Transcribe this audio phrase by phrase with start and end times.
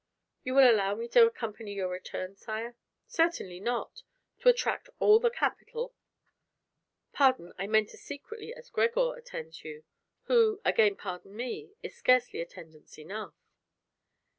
[0.43, 4.01] "You will allow me to accompany your return, sire?" "Certainly not,
[4.39, 5.93] to attract all the capital!"
[7.13, 9.83] "Pardon, I meant as secretly as Gregor attends you;
[10.23, 13.35] who again pardon me is scarcely attendance enough."